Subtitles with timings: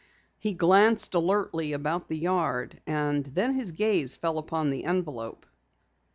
[0.39, 5.45] He glanced alertly about the yard, and then his gaze fell upon the envelope.